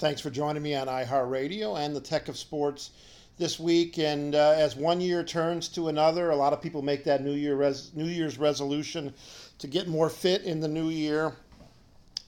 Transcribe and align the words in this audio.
Thanks 0.00 0.22
for 0.22 0.30
joining 0.30 0.62
me 0.62 0.74
on 0.74 0.86
iHeartRadio 0.86 1.78
and 1.78 1.94
the 1.94 2.00
Tech 2.00 2.28
of 2.28 2.38
Sports 2.38 2.92
this 3.36 3.60
week. 3.60 3.98
And 3.98 4.34
uh, 4.34 4.54
as 4.56 4.74
one 4.74 4.98
year 4.98 5.22
turns 5.22 5.68
to 5.68 5.88
another, 5.88 6.30
a 6.30 6.36
lot 6.36 6.54
of 6.54 6.62
people 6.62 6.80
make 6.80 7.04
that 7.04 7.22
New 7.22 7.34
Year 7.34 7.54
res- 7.54 7.90
New 7.94 8.06
Year's 8.06 8.38
resolution 8.38 9.12
to 9.58 9.66
get 9.66 9.88
more 9.88 10.08
fit 10.08 10.44
in 10.44 10.58
the 10.58 10.68
new 10.68 10.88
year. 10.88 11.34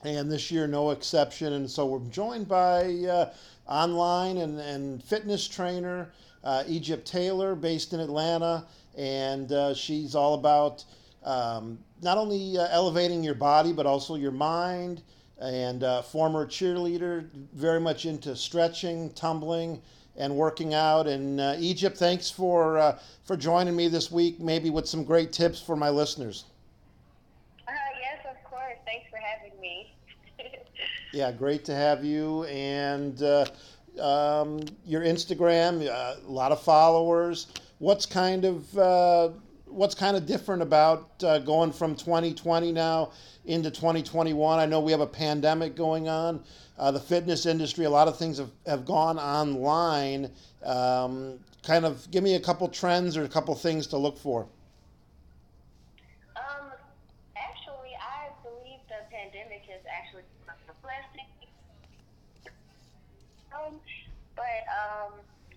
And 0.04 0.30
this 0.30 0.50
year, 0.50 0.66
no 0.66 0.90
exception. 0.90 1.54
And 1.54 1.71
so 1.71 1.87
we're 1.87 2.11
joined 2.11 2.47
by 2.47 2.93
uh, 3.08 3.33
online 3.67 4.37
and, 4.37 4.61
and 4.61 5.03
fitness 5.03 5.49
trainer 5.49 6.11
uh, 6.45 6.65
Egypt 6.69 7.07
Taylor, 7.07 7.54
based 7.54 7.95
in 7.95 8.01
Atlanta. 8.01 8.67
And 8.99 9.51
uh, 9.51 9.73
she's 9.73 10.15
all 10.15 10.35
about 10.35 10.85
um, 11.25 11.79
not 12.03 12.19
only 12.19 12.59
uh, 12.59 12.69
elevating 12.71 13.25
your 13.25 13.35
body, 13.35 13.73
but 13.73 13.87
also 13.87 14.17
your 14.17 14.31
mind 14.31 15.01
and 15.40 15.83
uh, 15.83 16.02
former 16.02 16.46
cheerleader, 16.46 17.28
very 17.55 17.80
much 17.80 18.06
into 18.06 18.37
stretching, 18.37 19.11
tumbling, 19.11 19.80
and 20.16 20.34
working 20.34 20.74
out. 20.74 21.07
And 21.07 21.41
uh, 21.41 21.57
Egypt, 21.59 21.97
thanks 21.97 22.30
for 22.30 22.79
uh, 22.79 22.98
for 23.24 23.37
joining 23.37 23.74
me 23.74 23.88
this 23.88 24.10
week, 24.10 24.41
maybe 24.41 24.71
with 24.71 24.88
some 24.88 25.05
great 25.05 25.33
tips 25.33 25.60
for 25.60 25.77
my 25.77 25.91
listeners. 25.91 26.45
Uh, 27.66 27.73
yes, 28.01 28.24
of 28.30 28.51
course. 28.51 28.77
Thanks 28.84 29.09
for 29.10 29.19
having 29.19 29.59
me. 29.60 29.95
yeah, 31.12 31.33
great 31.33 31.65
to 31.65 31.74
have 31.74 32.05
you. 32.05 32.45
And 32.45 33.23
uh, 33.23 33.46
um, 34.01 34.60
your 34.87 35.02
Instagram, 35.02 35.88
uh, 35.88 36.16
a 36.27 36.30
lot 36.30 36.52
of 36.52 36.62
followers. 36.62 37.49
What's 37.79 38.07
kind 38.07 38.45
of 38.45 39.35
what's 39.73 39.95
kind 39.95 40.17
of 40.17 40.27
different 40.27 40.62
about 40.62 41.19
going 41.19 41.73
from 41.73 41.97
2020 41.97 42.73
now? 42.73 43.13
into 43.45 43.71
2021. 43.71 44.59
I 44.59 44.67
know 44.67 44.80
we 44.80 44.93
have 44.93 45.01
a 45.01 45.07
pandemic 45.07 45.75
going 45.75 46.09
on. 46.09 46.43
Uh, 46.79 46.91
the 46.91 47.01
fitness 47.01 47.47
industry, 47.47 47.85
a 47.85 47.91
lot 47.91 48.09
of 48.09 48.16
things 48.16 48.39
have, 48.39 48.51
have 48.66 48.85
gone 48.85 49.19
online. 49.19 50.30
Um, 50.65 51.38
kind 51.63 51.85
of 51.85 52.09
give 52.11 52.23
me 52.23 52.35
a 52.35 52.41
couple 52.41 52.69
trends 52.69 53.16
or 53.16 53.24
a 53.24 53.29
couple 53.29 53.55
things 53.55 53.87
to 53.88 53.96
look 53.96 54.19
for. 54.19 54.46
Um, 56.37 56.73
actually, 57.37 57.95
I 58.01 58.30
believe 58.43 58.80
the 58.89 59.05
pandemic 59.11 59.63
actually. 59.89 60.23
Um, 63.55 63.74
but 64.34 64.42
um, 64.72 65.12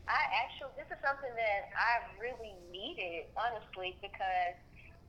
I 0.05 0.21
actually, 0.45 0.73
this 0.77 0.89
is 0.93 1.01
something 1.01 1.33
that 1.33 1.61
I 1.73 1.93
really 2.21 2.53
needed, 2.69 3.29
honestly, 3.33 3.97
because 4.01 4.57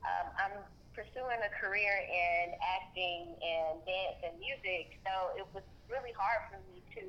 um, 0.01 0.27
I'm 0.41 0.55
pursuing 0.97 1.37
a 1.45 1.51
career 1.61 1.93
in 1.93 2.57
acting 2.57 3.37
and 3.37 3.77
dance 3.85 4.19
and 4.25 4.33
music, 4.41 4.97
so 5.05 5.37
it 5.37 5.45
was 5.53 5.61
really 5.85 6.13
hard 6.17 6.41
for 6.49 6.59
me 6.65 6.81
to 6.97 7.05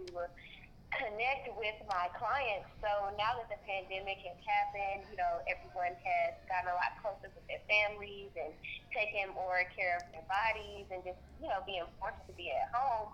connect 0.92 1.48
with 1.56 1.77
my 1.89 2.09
clients. 2.16 2.69
So 2.81 3.12
now 3.16 3.36
that 3.41 3.48
the 3.53 3.61
pandemic 3.64 4.20
has 4.25 4.39
happened, 4.44 5.09
you 5.12 5.16
know, 5.20 5.41
everyone 5.48 5.92
has 5.92 6.33
gotten 6.48 6.72
a 6.72 6.77
lot 6.77 6.92
closer 7.00 7.28
with 7.33 7.44
their 7.48 7.61
families 7.69 8.33
and 8.36 8.53
taking 8.92 9.33
more 9.36 9.64
care 9.77 10.00
of 10.00 10.05
their 10.12 10.25
bodies 10.28 10.89
and 10.89 11.05
just, 11.05 11.20
you 11.41 11.48
know, 11.48 11.61
being 11.69 11.84
forced 12.00 12.20
to 12.28 12.33
be 12.36 12.48
at 12.53 12.69
home. 12.72 13.12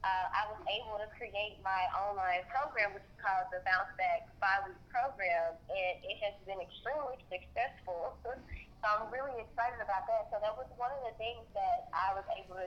Uh, 0.00 0.26
I 0.32 0.48
was 0.48 0.60
able 0.64 0.96
to 0.96 1.08
create 1.20 1.60
my 1.60 1.84
online 1.92 2.48
program, 2.48 2.96
which 2.96 3.04
is 3.04 3.16
called 3.20 3.52
the 3.52 3.60
Bounce 3.68 3.92
Back 4.00 4.32
Five 4.40 4.64
Week 4.64 4.80
Program, 4.88 5.60
and 5.68 5.94
it 6.00 6.16
has 6.24 6.32
been 6.48 6.56
extremely 6.60 7.20
successful. 7.28 8.16
So 8.80 8.88
I'm 8.88 9.12
really 9.12 9.36
excited 9.36 9.76
about 9.76 10.08
that. 10.08 10.32
So 10.32 10.40
that 10.40 10.56
was 10.56 10.64
one 10.80 10.88
of 10.88 11.04
the 11.04 11.12
things 11.20 11.44
that 11.52 11.92
I 11.92 12.16
was 12.16 12.24
able 12.32 12.56
to, 12.56 12.64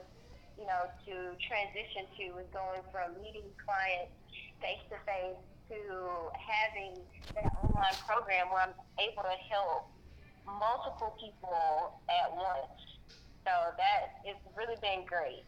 you 0.62 0.70
know, 0.70 0.86
to 1.10 1.34
transition 1.42 2.06
to 2.22 2.38
was 2.38 2.46
going 2.54 2.86
from 2.94 3.18
meeting 3.18 3.50
clients 3.58 4.14
face 4.62 4.86
to 4.94 4.98
face 5.10 5.42
to 5.74 5.78
having 6.38 7.02
that 7.34 7.50
online 7.66 7.98
program 8.06 8.54
where 8.54 8.62
I'm 8.62 8.78
able 9.02 9.26
to 9.26 9.38
help 9.50 9.90
multiple 10.46 11.18
people 11.18 11.98
at 12.14 12.30
once. 12.30 12.78
So 13.44 13.54
that 13.74 14.22
has 14.24 14.38
really 14.56 14.78
been 14.86 15.10
great. 15.10 15.44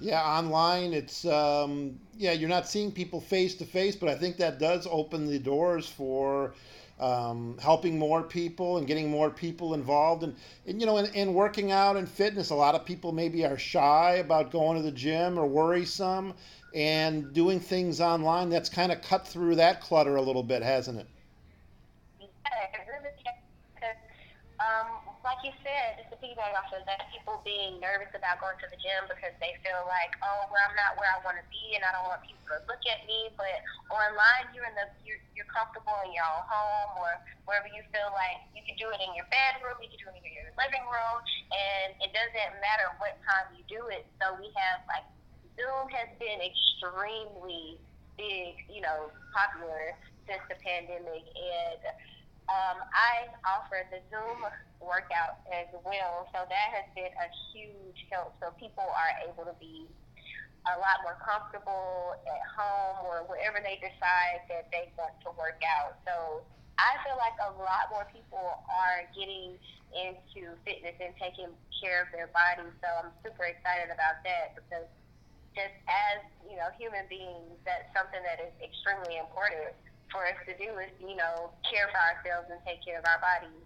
Yeah, 0.00 0.22
online 0.22 0.92
it's 0.92 1.24
um, 1.26 1.98
yeah 2.16 2.32
you're 2.32 2.48
not 2.48 2.68
seeing 2.68 2.90
people 2.92 3.20
face 3.20 3.54
to 3.56 3.64
face, 3.64 3.96
but 3.96 4.08
I 4.08 4.14
think 4.14 4.36
that 4.38 4.58
does 4.58 4.86
open 4.90 5.26
the 5.26 5.38
doors 5.38 5.86
for 5.86 6.54
um, 6.98 7.56
helping 7.60 7.98
more 7.98 8.22
people 8.22 8.76
and 8.78 8.86
getting 8.86 9.10
more 9.10 9.30
people 9.30 9.74
involved. 9.74 10.22
And, 10.22 10.36
and 10.66 10.80
you 10.80 10.86
know 10.86 10.98
in, 10.98 11.06
in 11.14 11.34
working 11.34 11.70
out 11.70 11.96
and 11.96 12.08
fitness 12.08 12.50
a 12.50 12.54
lot 12.54 12.74
of 12.74 12.84
people 12.84 13.12
maybe 13.12 13.44
are 13.44 13.58
shy 13.58 14.14
about 14.16 14.50
going 14.50 14.76
to 14.76 14.82
the 14.82 14.92
gym 14.92 15.38
or 15.38 15.46
worrisome. 15.46 16.34
And 16.72 17.32
doing 17.32 17.58
things 17.58 18.00
online 18.00 18.48
that's 18.48 18.68
kind 18.68 18.92
of 18.92 19.02
cut 19.02 19.26
through 19.26 19.56
that 19.56 19.80
clutter 19.80 20.14
a 20.16 20.22
little 20.22 20.44
bit 20.44 20.62
hasn't 20.62 21.00
it? 21.00 21.06
Um, 24.60 24.86
like 24.92 24.99
you 25.40 25.52
said, 25.64 25.96
just 25.96 26.12
to 26.12 26.16
piggyback 26.20 26.52
off 26.52 26.68
of 26.72 26.84
that, 26.84 27.08
people 27.08 27.40
being 27.42 27.80
nervous 27.80 28.12
about 28.12 28.40
going 28.40 28.56
to 28.60 28.68
the 28.68 28.76
gym 28.76 29.08
because 29.08 29.32
they 29.40 29.56
feel 29.64 29.84
like, 29.88 30.12
oh, 30.20 30.48
well, 30.52 30.62
I'm 30.68 30.76
not 30.76 31.00
where 31.00 31.08
I 31.08 31.18
want 31.24 31.40
to 31.40 31.46
be, 31.48 31.76
and 31.76 31.82
I 31.84 31.92
don't 31.96 32.08
want 32.08 32.20
people 32.24 32.44
to 32.52 32.60
look 32.68 32.82
at 32.88 33.04
me. 33.08 33.32
But 33.40 33.64
online, 33.88 34.52
you're 34.52 34.68
in 34.68 34.76
the 34.76 34.86
you're, 35.04 35.20
you're 35.32 35.48
comfortable 35.48 35.96
in 36.04 36.12
your 36.12 36.24
own 36.28 36.44
home 36.44 36.92
or 37.00 37.12
wherever 37.48 37.68
you 37.72 37.80
feel 37.90 38.12
like 38.12 38.44
you 38.52 38.60
can 38.64 38.76
do 38.76 38.92
it 38.92 39.00
in 39.00 39.12
your 39.16 39.26
bedroom, 39.32 39.80
you 39.80 39.88
can 39.88 40.00
do 40.00 40.08
it 40.12 40.20
in 40.20 40.32
your 40.34 40.52
living 40.60 40.84
room, 40.84 41.18
and 41.50 41.96
it 42.04 42.12
doesn't 42.12 42.52
matter 42.60 42.92
what 43.00 43.16
time 43.24 43.50
you 43.56 43.64
do 43.66 43.88
it. 43.88 44.04
So 44.20 44.36
we 44.36 44.52
have 44.54 44.84
like 44.86 45.06
Zoom 45.56 45.88
has 45.92 46.08
been 46.20 46.40
extremely 46.40 47.80
big, 48.20 48.60
you 48.68 48.84
know, 48.84 49.08
popular 49.32 49.96
since 50.28 50.42
the 50.52 50.56
pandemic, 50.60 51.24
and 51.24 51.82
um, 52.50 52.82
I 52.90 53.30
offer 53.46 53.86
the 53.94 54.02
Zoom 54.10 54.42
workout 54.82 55.38
as 55.54 55.70
well, 55.86 56.26
so 56.34 56.42
that 56.50 56.68
has 56.74 56.86
been 56.98 57.14
a 57.14 57.28
huge 57.54 58.10
help. 58.10 58.34
So 58.42 58.50
people 58.58 58.82
are 58.82 59.12
able 59.22 59.46
to 59.46 59.54
be 59.62 59.86
a 60.66 60.74
lot 60.82 61.00
more 61.06 61.16
comfortable 61.22 62.18
at 62.26 62.42
home 62.50 63.06
or 63.06 63.24
wherever 63.30 63.62
they 63.62 63.78
decide 63.78 64.44
that 64.50 64.66
they 64.74 64.90
want 64.98 65.14
to 65.24 65.30
work 65.38 65.62
out. 65.62 65.96
So 66.04 66.42
I 66.76 66.98
feel 67.06 67.16
like 67.16 67.38
a 67.38 67.54
lot 67.54 67.88
more 67.94 68.04
people 68.10 68.60
are 68.66 69.06
getting 69.14 69.54
into 69.94 70.58
fitness 70.66 70.98
and 70.98 71.14
taking 71.22 71.54
care 71.78 72.02
of 72.02 72.10
their 72.10 72.28
bodies. 72.34 72.74
So 72.82 72.88
I'm 72.98 73.14
super 73.22 73.46
excited 73.46 73.94
about 73.94 74.20
that 74.26 74.58
because 74.58 74.90
just 75.54 75.76
as 75.86 76.18
you 76.44 76.58
know 76.58 76.70
human 76.76 77.06
beings, 77.06 77.56
that's 77.62 77.88
something 77.94 78.20
that 78.26 78.42
is 78.42 78.52
extremely 78.58 79.22
important 79.22 79.70
for 80.10 80.26
us 80.26 80.34
to 80.46 80.56
do 80.56 80.78
is, 80.78 80.90
you 81.00 81.16
know, 81.16 81.50
care 81.70 81.88
for 81.88 81.98
ourselves 81.98 82.48
and 82.50 82.60
take 82.66 82.84
care 82.84 82.98
of 82.98 83.04
our 83.04 83.20
bodies. 83.20 83.56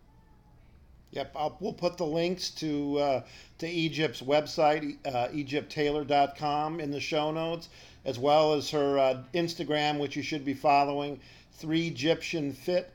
Yep, 1.12 1.32
I'll, 1.36 1.56
we'll 1.60 1.72
put 1.72 1.96
the 1.96 2.06
links 2.06 2.50
to 2.50 2.98
uh, 2.98 3.22
to 3.58 3.68
Egypt's 3.68 4.20
website, 4.20 4.96
uh, 5.06 5.28
EgyptTaylor.com, 5.28 6.80
in 6.80 6.90
the 6.90 6.98
show 7.00 7.30
notes, 7.30 7.68
as 8.04 8.18
well 8.18 8.52
as 8.52 8.68
her 8.70 8.98
uh, 8.98 9.22
Instagram, 9.32 9.98
which 9.98 10.16
you 10.16 10.22
should 10.22 10.44
be 10.44 10.54
following, 10.54 11.20
The 11.60 11.86
Egyptian 11.86 12.52
Fit, 12.52 12.90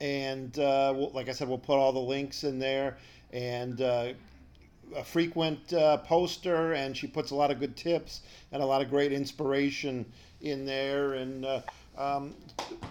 and 0.00 0.58
uh, 0.58 0.94
we'll, 0.96 1.10
like 1.10 1.28
I 1.28 1.32
said, 1.32 1.46
we'll 1.46 1.58
put 1.58 1.76
all 1.76 1.92
the 1.92 1.98
links 1.98 2.44
in 2.44 2.58
there, 2.58 2.96
and 3.32 3.82
uh, 3.82 4.12
a 4.96 5.04
frequent 5.04 5.72
uh, 5.74 5.98
poster, 5.98 6.72
and 6.72 6.96
she 6.96 7.06
puts 7.06 7.32
a 7.32 7.34
lot 7.34 7.50
of 7.50 7.60
good 7.60 7.76
tips 7.76 8.22
and 8.52 8.62
a 8.62 8.66
lot 8.66 8.80
of 8.80 8.88
great 8.88 9.12
inspiration 9.12 10.06
in 10.40 10.64
there, 10.64 11.14
and 11.14 11.44
uh, 11.44 11.60
um, 11.98 12.34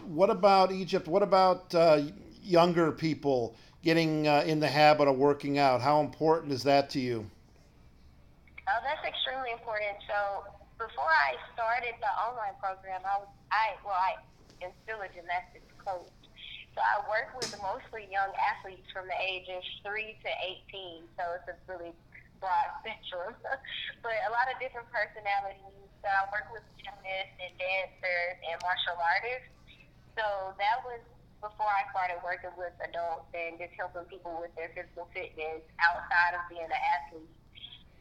what 0.03 0.29
about 0.29 0.71
Egypt? 0.71 1.07
What 1.07 1.23
about 1.23 1.73
uh, 1.73 2.01
younger 2.43 2.91
people 2.91 3.55
getting 3.83 4.27
uh, 4.27 4.43
in 4.45 4.59
the 4.59 4.67
habit 4.67 5.07
of 5.07 5.17
working 5.17 5.57
out? 5.57 5.81
How 5.81 6.01
important 6.01 6.51
is 6.51 6.63
that 6.63 6.89
to 6.91 6.99
you? 6.99 7.25
Oh, 8.67 8.79
that's 8.83 9.03
extremely 9.07 9.55
important. 9.55 9.95
So 10.11 10.43
before 10.75 11.07
I 11.07 11.39
started 11.55 11.95
the 12.03 12.11
online 12.19 12.55
program, 12.59 12.99
I 13.07 13.23
was 13.23 13.31
I 13.51 13.79
well 13.87 13.95
I 13.95 14.19
am 14.59 14.75
still 14.83 14.99
a 14.99 15.09
gymnastics 15.15 15.71
coach. 15.79 16.11
So 16.75 16.83
I 16.83 17.01
work 17.07 17.31
with 17.33 17.49
mostly 17.63 18.05
young 18.11 18.29
athletes 18.37 18.85
from 18.91 19.07
the 19.07 19.17
ages 19.23 19.63
three 19.87 20.19
to 20.19 20.29
eighteen. 20.43 21.07
So 21.15 21.23
it's 21.39 21.47
a 21.47 21.55
really 21.71 21.95
broad 22.39 22.69
spectrum, 22.81 23.33
but 24.03 24.15
a 24.27 24.31
lot 24.31 24.47
of 24.49 24.57
different 24.61 24.87
personalities 24.89 25.87
so 26.07 26.07
I 26.15 26.23
work 26.31 26.47
with 26.55 26.63
gymnasts 26.79 27.35
and 27.35 27.51
dancers 27.59 28.35
and 28.47 28.55
martial 28.63 28.95
artists. 28.95 29.51
So 30.15 30.55
that 30.55 30.79
was 30.87 31.03
before 31.43 31.67
I 31.67 31.83
started 31.91 32.23
working 32.23 32.55
with 32.55 32.71
adults 32.79 33.27
and 33.35 33.59
just 33.59 33.75
helping 33.75 34.07
people 34.07 34.39
with 34.39 34.55
their 34.55 34.71
physical 34.71 35.11
fitness 35.11 35.67
outside 35.83 36.39
of 36.39 36.47
being 36.47 36.63
an 36.63 36.79
athlete. 36.95 37.27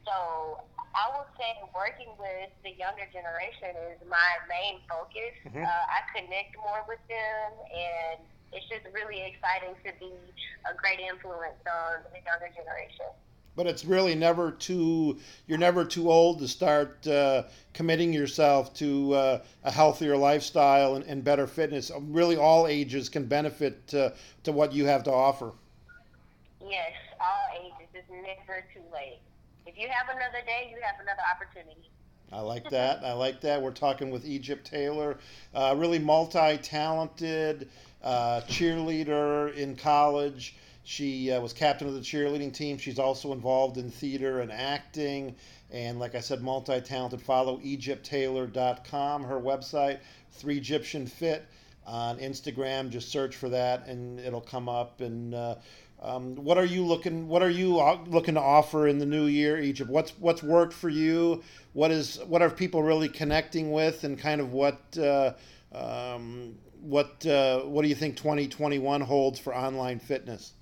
So 0.06 0.62
I 0.94 1.18
would 1.18 1.28
say 1.34 1.50
working 1.74 2.14
with 2.14 2.54
the 2.62 2.78
younger 2.78 3.10
generation 3.10 3.74
is 3.90 3.98
my 4.06 4.38
main 4.46 4.80
focus. 4.86 5.34
Mm-hmm. 5.42 5.66
Uh, 5.66 5.84
I 5.90 6.06
connect 6.14 6.54
more 6.62 6.86
with 6.86 7.02
them, 7.10 7.48
and 7.68 8.22
it's 8.54 8.70
just 8.70 8.86
really 8.94 9.18
exciting 9.26 9.74
to 9.82 9.90
be 9.98 10.14
a 10.62 10.72
great 10.78 11.02
influence 11.02 11.58
on 11.66 12.06
the 12.14 12.22
younger 12.22 12.54
generation. 12.54 13.10
But 13.56 13.66
it's 13.66 13.84
really 13.84 14.14
never 14.14 14.52
too 14.52 15.18
you're 15.46 15.58
never 15.58 15.84
too 15.84 16.10
old 16.10 16.38
to 16.38 16.46
start 16.46 17.04
uh, 17.06 17.42
committing 17.72 18.12
yourself 18.12 18.72
to 18.74 19.14
uh, 19.14 19.42
a 19.64 19.70
healthier 19.70 20.16
lifestyle 20.16 20.94
and, 20.94 21.04
and, 21.06 21.24
better 21.24 21.46
fitness 21.46 21.90
really 22.02 22.36
all 22.36 22.66
ages 22.68 23.08
can 23.08 23.24
benefit 23.24 23.92
uh, 23.94 24.10
to 24.44 24.52
what 24.52 24.72
you 24.72 24.84
have 24.84 25.02
to 25.02 25.10
offer 25.10 25.52
yes 26.60 26.92
all 27.20 27.64
ages 27.64 27.88
it's 27.94 28.10
never 28.10 28.64
too 28.72 28.82
late 28.92 29.18
if 29.66 29.76
you 29.76 29.88
have 29.88 30.14
another 30.14 30.44
day 30.44 30.70
you 30.70 30.80
have 30.82 30.96
another 31.00 31.22
opportunity 31.34 31.90
I 32.32 32.40
like 32.40 32.68
that. 32.70 33.04
I 33.04 33.12
like 33.12 33.40
that. 33.42 33.62
We're 33.62 33.70
talking 33.70 34.10
with 34.10 34.26
Egypt 34.26 34.66
Taylor, 34.66 35.16
uh, 35.54 35.76
really 35.78 36.00
multi 36.00 36.58
talented 36.58 37.68
uh, 38.02 38.40
cheerleader 38.48 39.54
in 39.54 39.76
college. 39.76 40.56
She 40.88 41.32
uh, 41.32 41.40
was 41.40 41.52
captain 41.52 41.88
of 41.88 41.94
the 41.94 42.00
cheerleading 42.00 42.52
team. 42.52 42.78
She's 42.78 43.00
also 43.00 43.32
involved 43.32 43.76
in 43.76 43.90
theater 43.90 44.38
and 44.38 44.52
acting. 44.52 45.34
And 45.72 45.98
like 45.98 46.14
I 46.14 46.20
said, 46.20 46.42
multi 46.42 46.80
talented. 46.80 47.20
Follow 47.20 47.58
EgyptTaylor.com, 47.58 49.24
her 49.24 49.40
website, 49.40 49.98
The 50.40 50.50
Egyptian 50.56 51.08
Fit 51.08 51.44
on 51.84 52.18
Instagram. 52.18 52.88
Just 52.88 53.08
search 53.08 53.34
for 53.34 53.48
that 53.48 53.88
and 53.88 54.20
it'll 54.20 54.40
come 54.40 54.68
up. 54.68 55.00
And 55.00 55.34
uh, 55.34 55.56
um, 56.00 56.36
what 56.36 56.56
are 56.56 56.64
you 56.64 56.86
looking? 56.86 57.26
What 57.26 57.42
are 57.42 57.50
you 57.50 57.80
uh, 57.80 57.98
looking 58.06 58.34
to 58.34 58.40
offer 58.40 58.86
in 58.86 59.00
the 59.00 59.06
new 59.06 59.26
year, 59.26 59.58
Egypt? 59.58 59.90
What's 59.90 60.12
what's 60.20 60.44
worked 60.44 60.72
for 60.72 60.88
you? 60.88 61.42
What 61.72 61.90
is 61.90 62.20
what 62.28 62.42
are 62.42 62.50
people 62.50 62.84
really 62.84 63.08
connecting 63.08 63.72
with, 63.72 64.04
and 64.04 64.16
kind 64.16 64.40
of 64.40 64.52
what 64.52 64.96
uh, 64.96 65.32
um, 65.72 66.54
what 66.80 67.26
uh, 67.26 67.62
what 67.62 67.82
do 67.82 67.88
you 67.88 67.96
think 67.96 68.16
2021 68.16 69.00
holds 69.00 69.40
for 69.40 69.52
online 69.52 69.98
fitness? 69.98 70.52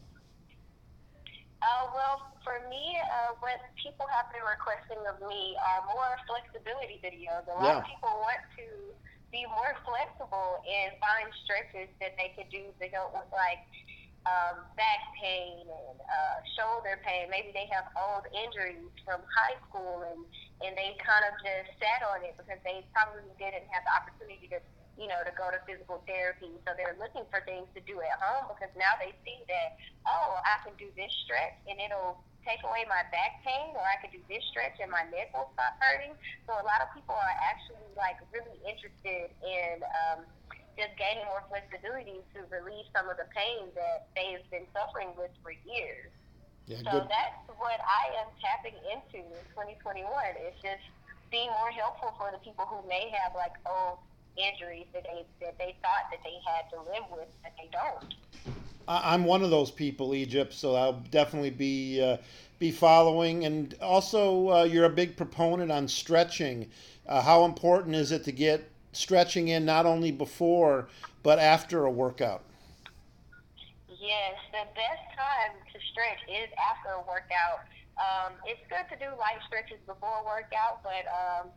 Uh, 1.64 1.88
well, 1.96 2.16
for 2.44 2.60
me, 2.68 3.00
uh, 3.00 3.32
what 3.40 3.56
people 3.80 4.04
have 4.12 4.28
been 4.28 4.44
requesting 4.44 5.00
of 5.08 5.16
me 5.24 5.56
are 5.64 5.80
more 5.88 6.12
flexibility 6.28 7.00
videos. 7.00 7.48
A 7.48 7.56
lot 7.56 7.64
yeah. 7.64 7.80
of 7.80 7.88
people 7.88 8.12
want 8.20 8.44
to 8.60 8.66
be 9.32 9.48
more 9.48 9.72
flexible 9.88 10.60
and 10.68 10.92
find 11.00 11.32
stretches 11.42 11.88
that 12.04 12.20
they 12.20 12.36
could 12.36 12.52
do 12.52 12.68
to 12.68 12.84
help 12.92 13.16
with 13.16 13.26
like 13.32 13.64
um, 14.28 14.60
back 14.76 15.08
pain 15.16 15.64
and 15.64 15.98
uh, 16.04 16.36
shoulder 16.52 17.00
pain. 17.00 17.32
Maybe 17.32 17.48
they 17.56 17.64
have 17.72 17.88
old 17.96 18.28
injuries 18.28 18.92
from 19.08 19.24
high 19.32 19.56
school 19.64 20.04
and, 20.04 20.20
and 20.60 20.76
they 20.76 21.00
kind 21.00 21.24
of 21.32 21.32
just 21.40 21.72
sat 21.80 22.04
on 22.04 22.20
it 22.28 22.36
because 22.36 22.60
they 22.60 22.84
probably 22.92 23.24
didn't 23.40 23.64
have 23.72 23.88
the 23.88 23.92
opportunity 24.04 24.52
to 24.52 24.60
you 24.94 25.10
know, 25.10 25.18
to 25.26 25.32
go 25.34 25.50
to 25.50 25.58
physical 25.66 26.02
therapy. 26.06 26.54
So 26.62 26.74
they're 26.78 26.96
looking 26.98 27.26
for 27.30 27.42
things 27.42 27.66
to 27.74 27.80
do 27.82 27.98
at 27.98 28.14
home 28.22 28.50
because 28.54 28.70
now 28.78 28.94
they 29.02 29.10
see 29.26 29.42
that, 29.50 29.78
oh, 30.06 30.38
I 30.42 30.62
can 30.62 30.74
do 30.78 30.90
this 30.94 31.10
stretch 31.26 31.58
and 31.66 31.78
it'll 31.82 32.22
take 32.44 32.60
away 32.62 32.84
my 32.86 33.00
back 33.08 33.40
pain, 33.40 33.72
or 33.72 33.82
I 33.82 33.96
can 34.04 34.12
do 34.12 34.20
this 34.28 34.44
stretch 34.52 34.76
and 34.78 34.92
my 34.92 35.08
neck 35.08 35.32
will 35.32 35.48
stop 35.56 35.74
hurting. 35.80 36.12
So 36.44 36.54
a 36.54 36.64
lot 36.64 36.84
of 36.84 36.92
people 36.92 37.16
are 37.16 37.36
actually 37.40 37.88
like 37.96 38.20
really 38.30 38.60
interested 38.62 39.32
in 39.40 39.80
um, 39.80 40.28
just 40.76 40.94
gaining 41.00 41.24
more 41.26 41.42
flexibility 41.48 42.20
to 42.36 42.44
relieve 42.52 42.86
some 42.92 43.08
of 43.08 43.16
the 43.16 43.26
pain 43.32 43.72
that 43.74 44.12
they've 44.14 44.44
been 44.52 44.68
suffering 44.76 45.10
with 45.16 45.32
for 45.40 45.56
years. 45.64 46.12
Yeah, 46.68 46.80
so 46.84 47.00
good. 47.00 47.12
that's 47.12 47.44
what 47.60 47.80
I 47.84 48.24
am 48.24 48.28
tapping 48.40 48.76
into 48.88 49.20
in 49.20 49.42
2021. 49.52 50.04
It's 50.40 50.56
just 50.64 50.84
being 51.28 51.52
more 51.60 51.72
helpful 51.72 52.16
for 52.16 52.32
the 52.32 52.40
people 52.40 52.64
who 52.64 52.80
may 52.88 53.12
have 53.12 53.36
like, 53.36 53.56
oh, 53.68 54.00
injuries 54.36 54.86
that 54.92 55.04
they 55.04 55.24
that 55.40 55.58
they 55.58 55.76
thought 55.82 56.10
that 56.10 56.20
they 56.24 56.36
had 56.46 56.68
to 56.70 56.78
live 56.90 57.04
with, 57.10 57.28
but 57.42 57.52
they 57.56 57.68
don't. 57.72 58.14
I'm 58.86 59.24
one 59.24 59.42
of 59.42 59.50
those 59.50 59.70
people, 59.70 60.14
Egypt. 60.14 60.52
So 60.52 60.74
I'll 60.74 61.00
definitely 61.10 61.50
be 61.50 62.02
uh, 62.02 62.18
be 62.58 62.70
following. 62.70 63.44
And 63.44 63.74
also, 63.80 64.50
uh, 64.50 64.64
you're 64.64 64.84
a 64.84 64.90
big 64.90 65.16
proponent 65.16 65.72
on 65.72 65.88
stretching. 65.88 66.70
Uh, 67.06 67.22
how 67.22 67.44
important 67.44 67.94
is 67.94 68.12
it 68.12 68.24
to 68.24 68.32
get 68.32 68.70
stretching 68.92 69.48
in 69.48 69.64
not 69.64 69.86
only 69.86 70.12
before 70.12 70.88
but 71.22 71.38
after 71.38 71.84
a 71.84 71.90
workout? 71.90 72.42
Yes, 73.88 74.36
the 74.52 74.68
best 74.76 75.04
time 75.16 75.56
to 75.72 75.78
stretch 75.90 76.20
is 76.28 76.52
after 76.60 76.92
a 76.92 77.00
workout. 77.08 77.64
Um, 77.96 78.32
it's 78.44 78.60
good 78.68 78.84
to 78.92 78.96
do 79.00 79.10
light 79.16 79.40
stretches 79.46 79.78
before 79.86 80.20
a 80.20 80.24
workout, 80.24 80.82
but 80.82 81.08
um, 81.08 81.48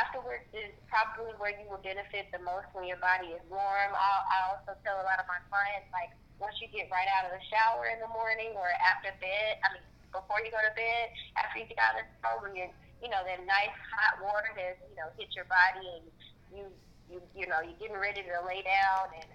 afterwards 0.00 0.48
is 0.56 0.72
probably 0.88 1.32
where 1.36 1.52
you 1.52 1.68
will 1.68 1.82
benefit 1.82 2.30
the 2.32 2.40
most 2.40 2.68
when 2.72 2.88
your 2.88 3.00
body 3.00 3.34
is 3.36 3.42
warm. 3.52 3.92
I'll, 3.92 4.24
I 4.24 4.36
also 4.52 4.72
tell 4.80 4.96
a 5.00 5.04
lot 5.04 5.20
of 5.20 5.26
my 5.28 5.40
clients, 5.52 5.88
like, 5.92 6.12
once 6.40 6.56
you 6.58 6.66
get 6.72 6.90
right 6.90 7.06
out 7.18 7.28
of 7.28 7.32
the 7.36 7.42
shower 7.52 7.86
in 7.92 8.00
the 8.02 8.10
morning 8.10 8.56
or 8.58 8.66
after 8.82 9.14
bed, 9.22 9.60
I 9.62 9.76
mean, 9.76 9.84
before 10.10 10.42
you 10.42 10.50
go 10.50 10.58
to 10.58 10.74
bed, 10.74 11.04
after 11.38 11.62
you 11.62 11.66
get 11.68 11.78
out 11.78 11.94
of 11.96 12.04
the 12.04 12.14
shower, 12.24 12.46
you, 12.50 12.66
you 12.98 13.08
know, 13.12 13.22
that 13.22 13.40
nice 13.46 13.76
hot 13.94 14.18
water 14.24 14.50
has, 14.56 14.76
you 14.90 14.96
know, 14.98 15.08
hit 15.14 15.30
your 15.36 15.46
body 15.46 15.86
and 16.00 16.04
you, 16.50 16.64
you, 17.06 17.18
you 17.36 17.46
know, 17.46 17.62
you're 17.62 17.78
getting 17.78 18.00
ready 18.00 18.24
to 18.24 18.36
lay 18.44 18.64
down 18.64 19.12
and, 19.14 19.30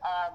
um, 0.00 0.34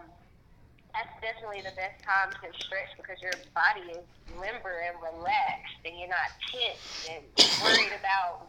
that's 0.95 1.11
definitely 1.19 1.59
the 1.59 1.75
best 1.75 1.99
time 2.07 2.31
to 2.39 2.47
stretch 2.55 2.87
because 2.95 3.19
your 3.19 3.35
body 3.51 3.83
is 3.99 4.07
limber 4.39 4.79
and 4.87 4.95
relaxed 5.03 5.83
and 5.83 5.91
you're 5.99 6.07
not 6.07 6.31
tense 6.47 7.11
and 7.11 7.19
worried 7.59 7.91
about 7.99 8.47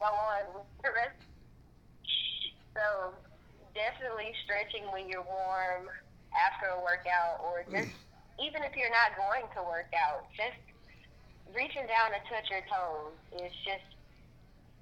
go 0.00 0.08
on 0.08 0.42
with 0.56 0.64
the 0.80 0.90
rest. 0.96 1.20
So 2.72 3.12
definitely 3.76 4.32
stretching 4.50 4.82
when 4.90 5.06
you're 5.06 5.22
warm 5.22 5.86
after 6.34 6.74
a 6.74 6.78
workout 6.82 7.38
or 7.46 7.62
just 7.70 7.94
even 8.42 8.66
if 8.66 8.74
you're 8.74 8.90
not 8.90 9.14
going 9.14 9.46
to 9.54 9.62
work 9.62 9.92
out, 9.94 10.26
just 10.34 10.58
reaching 11.54 11.86
down 11.86 12.10
to 12.10 12.18
touch 12.26 12.50
your 12.50 12.66
toes 12.66 13.14
is 13.38 13.54
just 13.62 13.86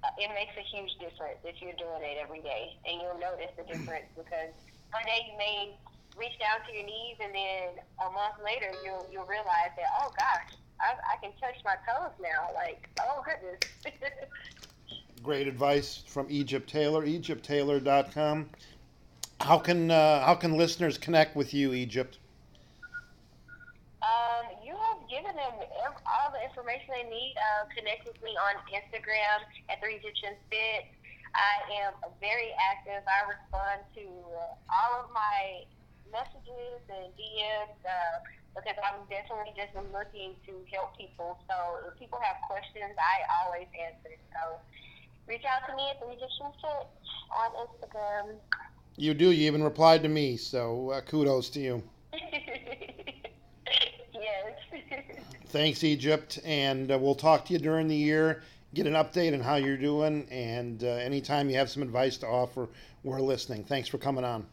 uh, 0.01 0.09
it 0.17 0.33
makes 0.33 0.57
a 0.57 0.65
huge 0.65 0.89
difference 0.97 1.37
if 1.45 1.61
you're 1.61 1.77
doing 1.77 2.01
it 2.01 2.17
every 2.17 2.41
day 2.41 2.73
and 2.87 2.97
you'll 2.97 3.19
notice 3.21 3.51
the 3.59 3.65
difference 3.69 4.09
because 4.17 4.49
one 4.89 5.05
day 5.05 5.29
you 5.29 5.37
may 5.37 5.77
reach 6.17 6.33
down 6.39 6.65
to 6.65 6.73
your 6.73 6.85
knees, 6.85 7.15
and 7.21 7.33
then 7.33 7.83
a 8.01 8.09
month 8.11 8.41
later, 8.43 8.73
you'll 8.83 9.05
you'll 9.11 9.29
realize 9.29 9.71
that 9.77 9.89
oh 10.01 10.09
gosh, 10.17 10.57
I, 10.81 10.97
I 11.13 11.21
can 11.21 11.31
touch 11.39 11.61
my 11.63 11.77
toes 11.85 12.11
now. 12.17 12.49
Like 12.55 12.89
oh 12.99 13.21
goodness. 13.21 13.61
Great 15.23 15.47
advice 15.47 16.01
from 16.07 16.27
Egypt 16.29 16.69
Taylor, 16.69 17.05
EgyptTaylor.com. 17.05 18.49
How 19.39 19.57
can 19.57 19.89
uh, 19.89 20.25
how 20.25 20.35
can 20.35 20.57
listeners 20.57 20.97
connect 20.97 21.35
with 21.35 21.53
you, 21.53 21.73
Egypt? 21.73 22.19
Um, 24.03 24.45
you 24.63 24.75
have 24.75 24.99
given 25.09 25.35
them 25.35 25.53
all 26.05 26.29
the 26.31 26.43
information 26.43 26.91
they 26.91 27.07
need. 27.07 27.35
Uh, 27.39 27.65
connect 27.71 28.05
with 28.05 28.19
me 28.21 28.35
on 28.35 28.59
Instagram 28.67 29.47
at 29.71 29.79
the 29.79 29.95
Egyptian 29.95 30.35
Fit. 30.51 30.91
I 31.33 31.87
am 31.87 31.93
very 32.19 32.51
active. 32.59 32.99
I 33.07 33.31
respond 33.31 33.87
to 33.95 34.05
all 34.67 35.05
of 35.05 35.07
my 35.15 35.63
messages 36.11 36.81
and 36.89 37.13
DMs 37.15 37.79
uh, 37.85 38.19
because 38.57 38.75
I'm 38.81 39.05
definitely 39.07 39.53
just 39.55 39.71
looking 39.93 40.35
to 40.49 40.53
help 40.73 40.97
people. 40.97 41.39
So 41.47 41.87
if 41.87 41.95
people 41.95 42.19
have 42.19 42.43
questions, 42.49 42.91
I 42.97 43.15
always 43.39 43.69
answer. 43.77 44.19
So 44.35 44.59
reach 45.29 45.45
out 45.45 45.63
to 45.69 45.73
me 45.77 45.95
at 45.95 46.01
the 46.01 46.11
Egyptian 46.11 46.51
Fit 46.59 46.91
on 47.31 47.49
Instagram. 47.55 48.41
You 48.99 49.13
do. 49.13 49.31
You 49.31 49.47
even 49.47 49.63
replied 49.63 50.03
to 50.03 50.09
me, 50.09 50.35
so 50.35 50.89
uh, 50.89 50.99
kudos 50.99 51.49
to 51.51 51.61
you. 51.61 51.81
yes. 52.11 52.21
Thanks, 55.47 55.85
Egypt, 55.85 56.37
and 56.43 56.91
uh, 56.91 56.97
we'll 56.99 57.15
talk 57.15 57.45
to 57.45 57.53
you 57.53 57.59
during 57.59 57.87
the 57.87 57.95
year. 57.95 58.43
Get 58.73 58.87
an 58.87 58.93
update 58.93 59.33
on 59.33 59.39
how 59.39 59.55
you're 59.55 59.77
doing, 59.77 60.27
and 60.29 60.83
uh, 60.83 60.87
anytime 60.87 61.49
you 61.49 61.55
have 61.55 61.69
some 61.69 61.81
advice 61.81 62.17
to 62.17 62.27
offer, 62.27 62.67
we're 63.03 63.21
listening. 63.21 63.63
Thanks 63.63 63.87
for 63.87 63.99
coming 63.99 64.25
on. 64.25 64.45